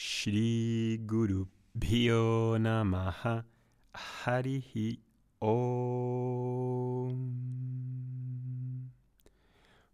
[0.00, 3.44] Shri Guru Bhyo Namaha
[3.92, 5.02] Harihi
[5.40, 7.18] Om.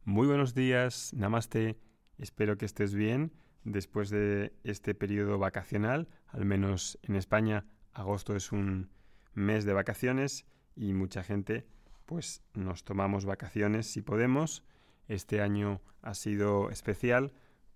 [0.05, 1.79] Muy buenos días, Namaste.
[2.19, 3.33] Espero que estés bien
[3.65, 6.07] después de este periodo vacacional.
[6.27, 7.65] Al menos en España,
[7.95, 8.91] agosto es un
[9.33, 10.45] mes de vacaciones
[10.77, 11.67] y mucha gente
[12.05, 14.65] pues nos tomamos vacaciones si podemos.
[15.09, 17.33] Este año ha sido especial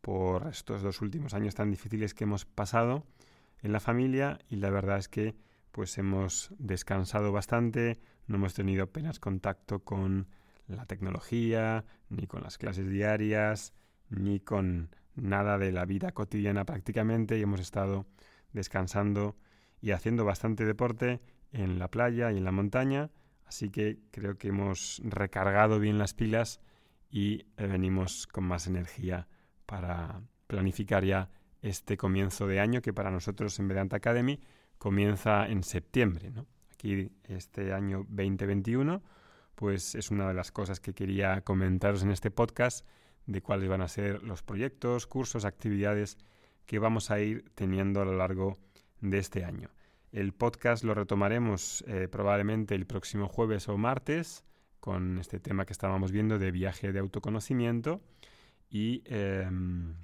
[0.09, 3.05] por estos dos últimos años tan difíciles que hemos pasado
[3.61, 5.37] en la familia y la verdad es que
[5.71, 10.27] pues hemos descansado bastante, no hemos tenido apenas contacto con
[10.67, 13.75] la tecnología, ni con las clases diarias,
[14.09, 18.07] ni con nada de la vida cotidiana prácticamente y hemos estado
[18.55, 19.37] descansando
[19.83, 21.21] y haciendo bastante deporte
[21.53, 23.11] en la playa y en la montaña,
[23.45, 26.63] así que creo que hemos recargado bien las pilas
[27.11, 29.29] y venimos con más energía
[29.69, 31.29] para planificar ya
[31.61, 34.41] este comienzo de año que para nosotros en Vedanta Academy
[34.79, 36.33] comienza en septiembre.
[36.73, 39.03] Aquí este año 2021
[39.55, 42.87] pues es una de las cosas que quería comentaros en este podcast
[43.27, 46.17] de cuáles van a ser los proyectos, cursos, actividades
[46.65, 48.57] que vamos a ir teniendo a lo largo
[49.01, 49.69] de este año.
[50.13, 54.45] El podcast lo retomaremos eh, probablemente el próximo jueves o martes
[54.81, 58.01] con este tema que estábamos viendo de viaje de autoconocimiento
[58.71, 59.95] y em,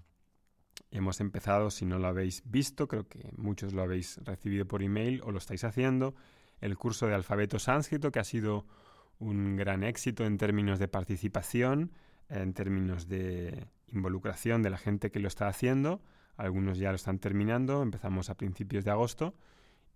[0.90, 5.20] hemos empezado, si no lo habéis visto, creo que muchos lo habéis recibido por email
[5.24, 6.14] o lo estáis haciendo,
[6.60, 8.66] el curso de alfabeto sánscrito que ha sido
[9.18, 11.92] un gran éxito en términos de participación,
[12.28, 16.02] en términos de involucración de la gente que lo está haciendo.
[16.36, 19.34] Algunos ya lo están terminando, empezamos a principios de agosto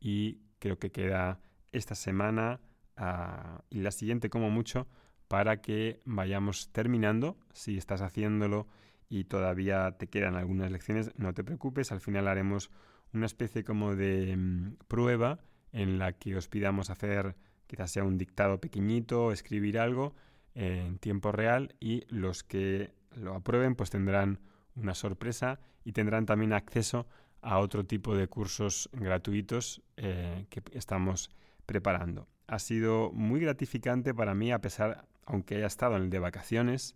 [0.01, 1.41] y creo que queda
[1.73, 2.61] esta semana
[2.97, 4.87] ah, y la siguiente como mucho
[5.29, 7.37] para que vayamos terminando.
[7.53, 8.67] Si estás haciéndolo
[9.09, 12.71] y todavía te quedan algunas lecciones, no te preocupes, al final haremos
[13.12, 15.39] una especie como de mm, prueba
[15.73, 20.15] en la que os pidamos hacer quizás sea un dictado pequeñito, escribir algo
[20.55, 24.41] en tiempo real y los que lo aprueben pues tendrán
[24.75, 27.06] una sorpresa y tendrán también acceso
[27.43, 31.31] a otro tipo de cursos gratuitos eh, que estamos
[31.66, 32.27] preparando.
[32.47, 36.94] Ha sido muy gratificante para mí a pesar aunque haya estado en el de vacaciones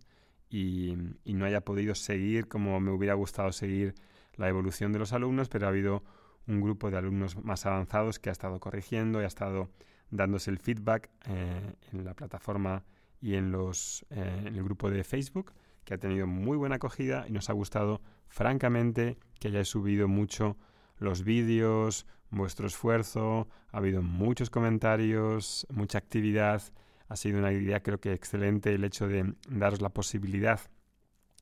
[0.49, 0.95] y,
[1.25, 3.95] no haya podido seguir como me hubiera gustado seguir
[4.35, 6.03] la evolución de los alumnos, pero ha habido
[6.47, 9.69] un grupo de alumnos más avanzados que ha estado corrigiendo y ha estado
[10.09, 12.83] dándose el feedback eh, en la plataforma
[13.21, 15.53] y en, los, eh, en el grupo de Facebook,
[15.85, 20.57] que ha tenido muy buena acogida y nos ha gustado francamente que hayáis subido mucho
[20.97, 26.63] los vídeos, vuestro esfuerzo, ha habido muchos comentarios, mucha actividad
[27.13, 30.59] ha sido una idea creo que excelente el hecho de daros la posibilidad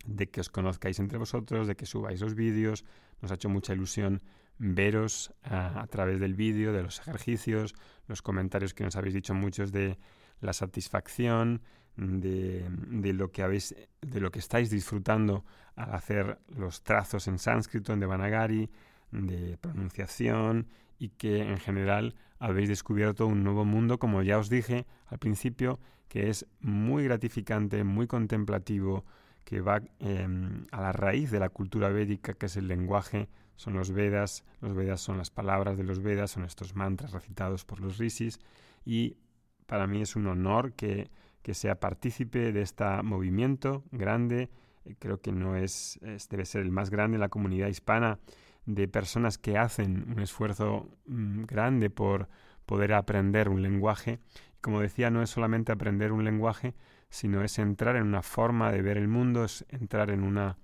[0.05, 2.83] de que os conozcáis entre vosotros, de que subáis los vídeos.
[3.21, 4.21] Nos ha hecho mucha ilusión
[4.57, 7.73] veros a, través del vídeo, de los ejercicios,
[8.07, 9.97] los comentarios que nos habéis dicho muchos de
[10.41, 11.61] la satisfacción,
[11.95, 12.67] de,
[13.13, 15.45] lo que habéis, de lo que estáis disfrutando
[15.77, 18.69] al hacer los trazos en sánscrito, en Devanagari,
[19.11, 20.67] de pronunciación
[21.01, 25.79] y que en general habéis descubierto un nuevo mundo, como ya os dije al principio,
[26.07, 29.03] que es muy gratificante, muy contemplativo,
[29.43, 33.73] que va em, a la raíz de la cultura védica, que es el lenguaje, son
[33.73, 37.79] los Vedas, los Vedas son las palabras de los Vedas, son estos mantras recitados por
[37.79, 38.39] los rishis,
[38.85, 39.17] y
[39.65, 41.09] para mí es un honor que,
[41.41, 44.51] que sea partícipe de este movimiento grande,
[44.99, 48.19] creo que no es, debe ser el más grande en la comunidad hispana
[48.65, 52.29] de personas que hacen un esfuerzo mm, grande por
[52.65, 54.19] poder aprender un lenguaje.
[54.61, 56.75] Como decía, no es solamente aprender un lenguaje,
[57.09, 60.57] sino es entrar en una forma de ver el mundo, es entrar en una,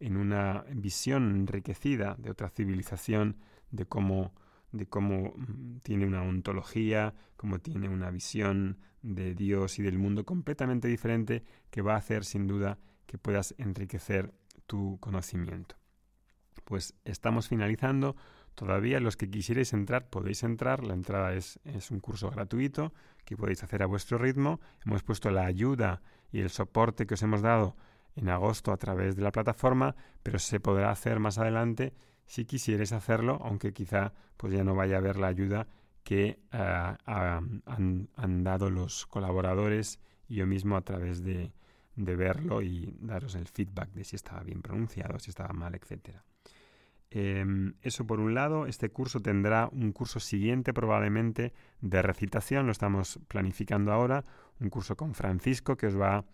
[0.00, 3.36] en una visión enriquecida de otra civilización,
[3.70, 4.32] de cómo,
[4.72, 10.24] de cómo mm, tiene una ontología, cómo tiene una visión de Dios y del mundo
[10.24, 14.32] completamente diferente que va a hacer sin duda que puedas enriquecer
[14.66, 15.81] tu conocimiento
[16.64, 18.16] pues estamos finalizando.
[18.54, 20.84] Todavía los que quisierais entrar podéis entrar.
[20.84, 22.92] La entrada es, es, un curso gratuito
[23.24, 24.60] que podéis hacer a vuestro ritmo.
[24.84, 27.76] Hemos puesto la ayuda y el soporte que os hemos dado
[28.16, 31.94] en agosto a través de la plataforma, pero se podrá hacer más adelante
[32.26, 35.66] si quisierais hacerlo, aunque quizá pues ya no vaya a haber la ayuda
[36.04, 41.52] que ah, han, dado los colaboradores y yo mismo a través de,
[41.96, 46.24] de verlo y daros el feedback de si estaba bien pronunciado, si estaba mal, etcétera.
[47.14, 52.72] Em, eso por un lado, este curso tendrá un curso siguiente probablemente de recitación, lo
[52.72, 54.24] estamos planificando ahora,
[54.60, 56.24] un curso con Francisco que os va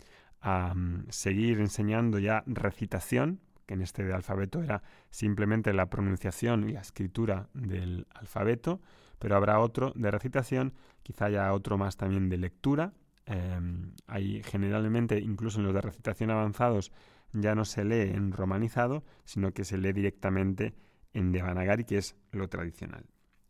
[0.40, 6.68] a mm, seguir enseñando ya recitación, que en este de alfabeto era simplemente la pronunciación
[6.68, 8.80] y la escritura del alfabeto,
[9.18, 12.92] pero habrá otro de recitación, quizá haya otro más también de lectura.
[13.26, 16.92] Em, hay generalmente, incluso en los de recitación avanzados,
[17.32, 20.74] ya no se lee en romanizado, sino que se lee directamente
[21.12, 23.06] en Devanagari, que es lo tradicional.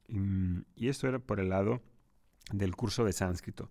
[0.08, 1.82] Y, esto era por el lado
[2.52, 3.70] del curso de sánscrito.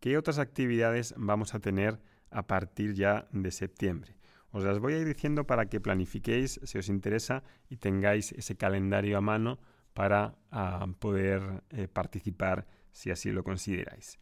[0.00, 2.00] ¿Qué otras actividades vamos a tener
[2.30, 4.16] a partir ya de septiembre?
[4.50, 8.56] Os las voy a ir diciendo para que planifiquéis si os interesa y tengáis ese
[8.56, 9.58] calendario a mano
[9.94, 14.20] para ah, poder eh, participar si así lo consideráis.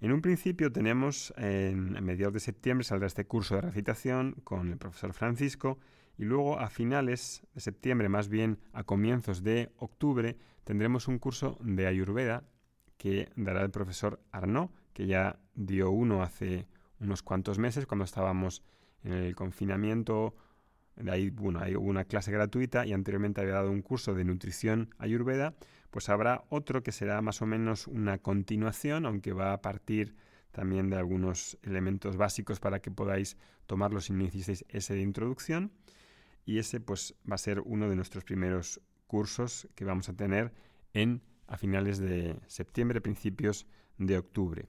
[0.00, 4.70] En un principio tenemos, en, a mediados de septiembre saldrá este curso de recitación con
[4.70, 5.78] el profesor Francisco
[6.16, 11.58] y luego a finales de septiembre, más bien a comienzos de octubre, tendremos un curso
[11.60, 12.44] de Ayurveda
[12.96, 16.66] que dará el profesor Arnaud, que ya dio uno hace
[16.98, 18.62] unos cuantos meses cuando estábamos
[19.02, 20.34] en el confinamiento.
[21.02, 24.94] De ahí, bueno, hay una clase gratuita y anteriormente había dado un curso de nutrición
[24.98, 25.54] ayurveda,
[25.90, 30.14] pues habrá otro que será más o menos una continuación, aunque va a partir
[30.52, 33.36] también de algunos elementos básicos para que podáis
[33.66, 35.72] tomarlo si necesitáis ese de introducción.
[36.44, 40.52] Y ese pues va a ser uno de nuestros primeros cursos que vamos a tener
[40.94, 43.66] en a finales de septiembre, principios
[43.98, 44.68] de octubre.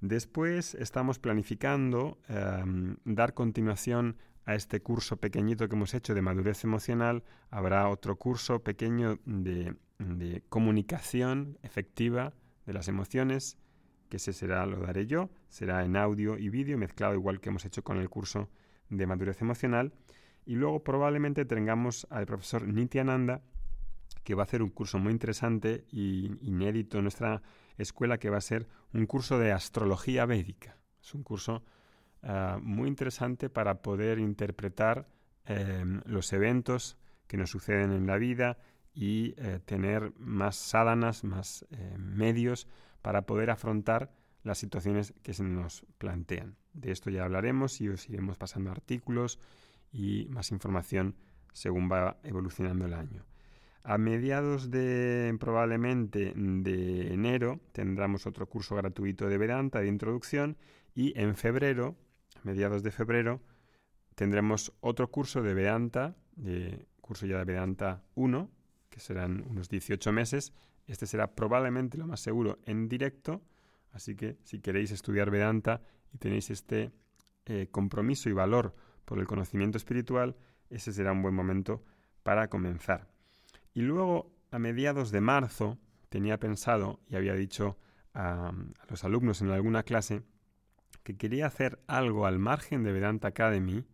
[0.00, 6.64] Después estamos planificando em, dar continuación a este curso pequeñito que hemos hecho de madurez
[6.64, 7.22] emocional.
[7.50, 9.76] Habrá otro curso pequeño de,
[10.48, 12.34] comunicación efectiva
[12.66, 13.56] de las emociones,
[14.08, 17.64] que ese será, lo daré yo, será en audio y vídeo, mezclado igual que hemos
[17.64, 18.50] hecho con el curso
[18.88, 19.92] de madurez emocional.
[20.44, 23.42] Y luego probablemente tengamos al profesor Nityananda,
[24.24, 27.42] que va a hacer un curso muy interesante y inédito en nuestra
[27.78, 30.76] escuela, que va a ser un curso de astrología védica.
[31.00, 31.64] Es un curso
[32.22, 35.08] ah, muy interesante para poder interpretar
[35.44, 36.96] em, los eventos
[37.26, 38.58] que nos suceden en la vida
[38.94, 42.68] y eh, tener más sádanas, más eh, medios
[43.00, 46.56] para poder afrontar las situaciones que se nos plantean.
[46.72, 49.38] De esto ya hablaremos y os iremos pasando artículos
[49.92, 51.14] y más información
[51.52, 53.24] según va evolucionando el año.
[53.84, 60.56] A mediados de probablemente de enero tendremos otro curso gratuito de Vedanta de introducción
[60.94, 61.96] y en febrero,
[62.36, 63.40] a mediados de febrero,
[64.14, 68.50] tendremos otro curso de Vedanta, de curso ya de Vedanta 1,
[68.88, 70.52] que serán unos 18 meses.
[70.86, 73.42] Este será probablemente lo más seguro en directo,
[73.92, 75.82] así que si queréis estudiar Vedanta
[76.12, 76.92] y tenéis este
[77.46, 78.74] eh, compromiso y valor
[79.04, 80.36] por el conocimiento espiritual,
[80.70, 81.84] ese será un buen momento
[82.22, 83.08] para comenzar.
[83.74, 87.78] Y luego, a mediados de marzo, tenía pensado y había dicho
[88.14, 88.52] a,
[88.88, 90.22] los alumnos en alguna clase
[91.02, 93.84] que quería hacer algo al margen de Vedanta Academy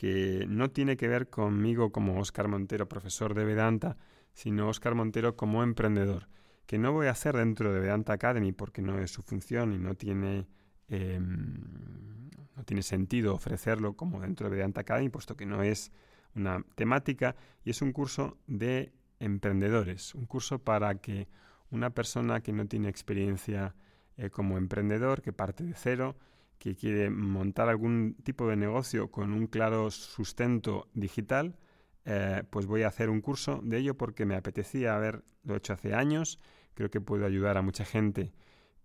[0.00, 3.98] que no tiene que ver conmigo como Óscar Montero, profesor de Vedanta,
[4.32, 6.28] sino Óscar Montero como emprendedor,
[6.64, 9.78] que no voy a hacer dentro de Vedanta Academy porque no es su función y
[9.78, 10.46] no tiene,
[10.88, 15.92] em, no tiene sentido ofrecerlo como dentro de Vedanta Academy, puesto que no es
[16.34, 21.28] una temática y es un curso de emprendedores, un curso para que
[21.70, 23.74] una persona que no tiene experiencia
[24.20, 26.16] eh, como emprendedor, que parte de cero,
[26.58, 31.56] que quiere montar algún tipo de negocio con un claro sustento digital,
[32.04, 35.94] eh, pues voy a hacer un curso de ello porque me apetecía haberlo hecho hace
[35.94, 36.38] años.
[36.74, 38.32] Creo que puedo ayudar a mucha gente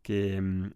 [0.01, 0.71] que mm,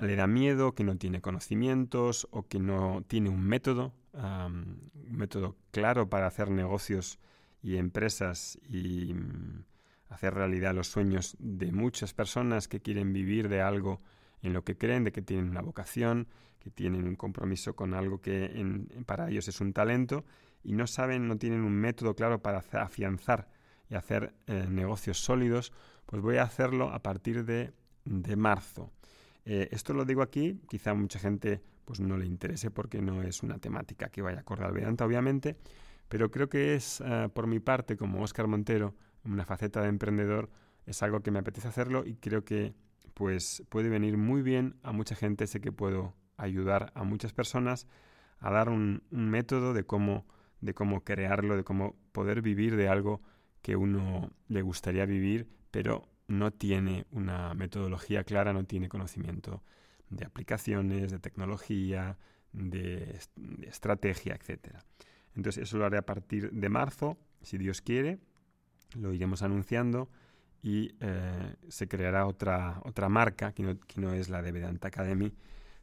[0.00, 5.56] le da miedo, que no tiene conocimientos o que no tiene un método un método
[5.70, 7.18] claro para hacer negocios
[7.62, 9.64] y empresas y mm,
[10.08, 14.00] hacer realidad los sueños de muchas personas que quieren vivir de algo
[14.42, 16.28] en lo que creen, de que tienen una vocación,
[16.60, 18.50] que tienen un compromiso con algo que
[19.06, 20.24] para ellos es un talento
[20.62, 23.48] y no saben, no tienen un método claro para afianzar
[23.88, 25.72] y hacer eh, negocios sólidos,
[26.06, 27.72] pues voy a hacerlo a partir de,
[28.36, 28.92] marzo.
[29.44, 33.42] Eh, esto lo digo aquí, quizá mucha gente pues no le interese porque no es
[33.42, 35.58] una temática que vaya a acordar al Vedanta, obviamente,
[36.08, 38.94] pero creo que es, eh, por mi parte, como Óscar Montero,
[39.24, 40.50] una faceta de emprendedor,
[40.86, 42.74] es algo que me apetece hacerlo y creo que
[43.14, 47.86] pues puede venir muy bien a mucha gente, sé que puedo ayudar a muchas personas
[48.38, 50.26] a dar un, método de cómo,
[50.60, 53.22] de cómo crearlo, de cómo poder vivir de algo
[53.62, 59.62] que uno le gustaría vivir, pero no tiene una metodología clara, no tiene conocimiento
[60.10, 62.18] de aplicaciones, de tecnología,
[62.52, 63.18] de,
[63.62, 64.76] estrategia, etc.
[65.34, 68.18] Entonces eso lo haré a partir de marzo, si Dios quiere,
[68.94, 70.08] lo iremos anunciando
[70.62, 74.88] y eh, se creará otra, otra marca que no, que no, es la de Vedanta
[74.88, 75.32] Academy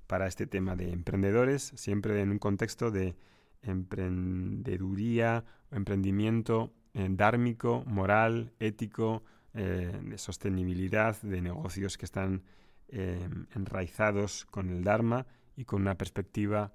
[0.07, 3.15] para este tema de emprendedores, siempre en un contexto de
[3.61, 12.43] emprendeduría, emprendimiento eh, dármico, moral, ético, eh, de sostenibilidad, de negocios que están
[12.89, 15.25] eh, enraizados con el Dharma
[15.55, 16.73] y con una perspectiva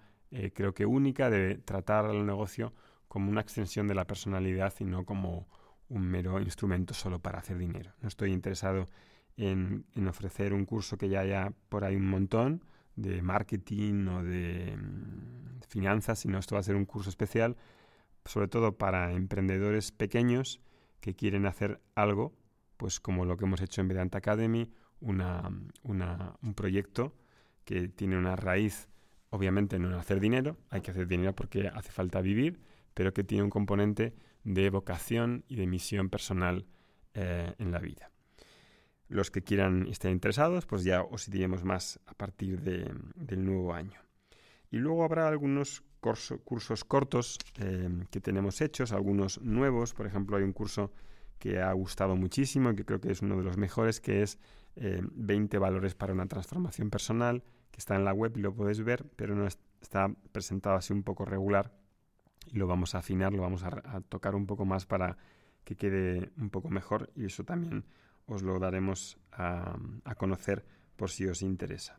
[0.54, 2.74] creo que única de tratar al negocio
[3.08, 5.46] como una extensión de la personalidad y no como
[5.88, 7.92] un mero instrumento solo para hacer dinero.
[8.00, 8.88] No estoy interesado
[9.36, 12.64] en, ofrecer un curso que ya haya por ahí un montón
[12.96, 17.56] de marketing o de mm, finanzas, sino esto va a ser un curso especial
[18.26, 20.60] sobre todo para emprendedores pequeños
[21.00, 22.34] que quieren hacer algo,
[22.76, 27.14] pues como lo que hemos hecho en Vedanta Academy, un proyecto
[27.64, 28.88] que tiene una raíz,
[29.30, 32.60] obviamente, no en hacer dinero, hay que hacer dinero porque hace falta vivir,
[32.94, 34.14] pero que tiene un componente
[34.46, 36.66] de vocación y de misión personal
[37.14, 38.10] eh, en la vida.
[39.08, 44.00] Los que quieran estar interesados, pues ya os diremos más a partir del nuevo año.
[44.70, 45.82] Y luego habrá algunos
[46.44, 49.94] cursos cortos eh, que tenemos hechos, algunos nuevos.
[49.94, 50.92] Por ejemplo, hay un curso
[51.40, 54.38] que ha gustado muchísimo y que creo que es uno de los mejores, que es
[54.76, 58.82] 20 eh, valores para una transformación personal, que está en la web y lo puedes
[58.84, 61.72] ver, pero no está presentado así un poco regular
[62.46, 65.16] y lo vamos a afinar, lo vamos a, tocar un poco más para
[65.64, 67.84] que quede un poco mejor y eso también
[68.26, 69.76] os lo daremos a
[70.16, 70.64] conocer
[70.96, 71.98] por si os interesa.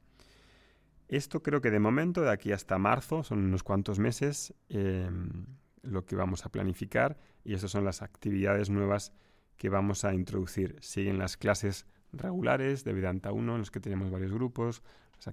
[1.08, 5.46] Esto creo que de momento, de aquí hasta marzo, son unos cuantos meses em,
[5.82, 9.13] lo que vamos a planificar y esas son las actividades nuevas
[9.56, 10.75] que vamos a introducir.
[10.82, 14.84] Siguen las clases regulares de Vedanta 1 en los que tenemos varios grupos,
[15.16, 15.27] las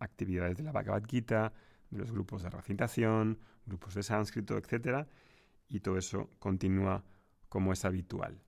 [0.00, 1.52] actividades, de la Bhagavad Gita,
[1.94, 5.06] los grupos de recitación, grupos de sánscrito, etc.
[5.68, 7.04] Y todo eso continúa
[7.48, 8.40] como es habitual.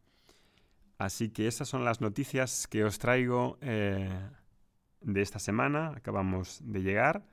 [0.99, 3.59] Así que esas son las noticias que os traigo.
[3.61, 4.09] Eh,
[5.07, 5.93] de esta semana.
[5.97, 7.27] Acabamos de llegar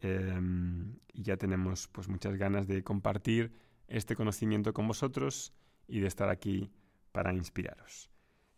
[0.00, 3.52] em, y ya tenemos pues muchas ganas de compartir
[3.88, 5.52] este conocimiento con vosotros
[5.86, 6.70] y de estar aquí
[7.12, 8.10] para inspiraros.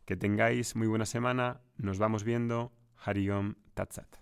[0.04, 1.60] Que tengáis muy buena semana.
[1.76, 2.72] Nos vamos viendo.
[3.02, 4.19] Hariom Tatsat.